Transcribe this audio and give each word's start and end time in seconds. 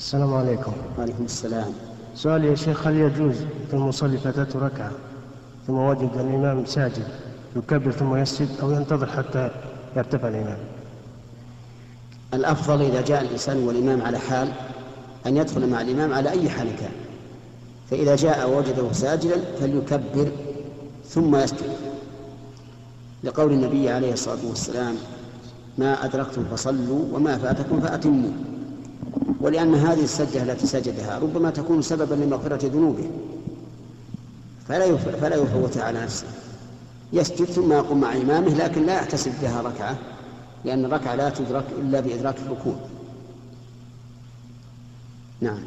السلام 0.00 0.34
عليكم. 0.34 0.72
وعليكم 0.98 1.24
السلام. 1.24 1.72
سؤال 2.14 2.44
يا 2.44 2.54
شيخ 2.54 2.86
هل 2.86 2.96
يجوز 2.96 3.34
في 3.68 3.74
المصلي 3.74 4.18
فاتته 4.18 4.58
ركعة 4.58 4.90
ثم 5.66 5.78
وجد 5.78 6.10
الإمام 6.14 6.64
ساجد 6.64 7.04
يكبر 7.56 7.90
ثم 7.90 8.16
يسجد 8.16 8.48
أو 8.62 8.70
ينتظر 8.70 9.06
حتى 9.06 9.50
يرتفع 9.96 10.28
الإمام؟ 10.28 10.58
الأفضل 12.34 12.82
إذا 12.82 13.00
جاء 13.00 13.22
الإنسان 13.22 13.56
والإمام 13.56 14.02
على 14.02 14.18
حال 14.18 14.48
أن 15.26 15.36
يدخل 15.36 15.70
مع 15.70 15.80
الإمام 15.80 16.12
على 16.12 16.30
أي 16.30 16.50
حال 16.50 16.76
كان. 16.76 16.92
فإذا 17.90 18.16
جاء 18.16 18.50
ووجده 18.50 18.92
ساجدا 18.92 19.36
فليكبر 19.60 20.28
ثم 21.08 21.36
يسجد. 21.36 21.70
لقول 23.24 23.52
النبي 23.52 23.90
عليه 23.90 24.12
الصلاة 24.12 24.46
والسلام 24.48 24.94
ما 25.78 26.04
أدركتم 26.04 26.44
فصلوا 26.44 27.04
وما 27.12 27.38
فاتكم 27.38 27.80
فأتموا. 27.80 28.49
ولأن 29.40 29.74
هذه 29.74 30.04
السجدة 30.04 30.42
التي 30.42 30.66
سجدها 30.66 31.18
ربما 31.18 31.50
تكون 31.50 31.82
سببا 31.82 32.14
لمغفرة 32.14 32.66
ذنوبه. 32.66 33.10
فلا 34.68 34.96
فلا 34.96 35.36
يفوت 35.36 35.78
على 35.78 36.02
نفسه. 36.02 36.26
يسجد 37.12 37.44
ثم 37.44 37.72
يقوم 37.72 38.00
مع 38.00 38.12
إمامه 38.12 38.54
لكن 38.54 38.86
لا 38.86 38.94
يحتسب 38.94 39.32
بها 39.42 39.62
ركعة 39.62 39.98
لأن 40.64 40.84
الركعة 40.84 41.14
لا 41.14 41.30
تدرك 41.30 41.64
إلا 41.78 42.00
بإدراك 42.00 42.36
الركوع. 42.46 42.74
نعم. 45.40 45.58